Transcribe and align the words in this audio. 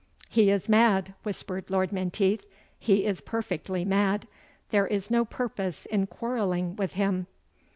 "He 0.29 0.49
is 0.49 0.67
mad," 0.67 1.13
whispered 1.21 1.69
Lord 1.69 1.91
Menteith, 1.91 2.43
"he 2.79 3.05
is 3.05 3.21
perfectly 3.21 3.85
mad; 3.85 4.27
there 4.71 4.87
is 4.87 5.11
no 5.11 5.23
purpose 5.25 5.85
in 5.85 6.07
quarrelling 6.07 6.75
with 6.75 6.93
him." 6.93 7.27